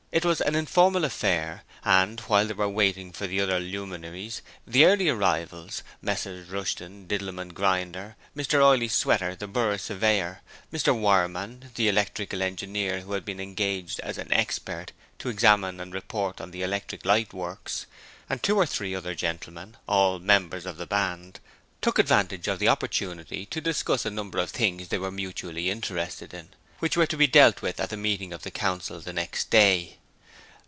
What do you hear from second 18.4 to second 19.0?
two or three